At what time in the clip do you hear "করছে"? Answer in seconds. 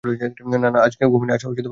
1.65-1.69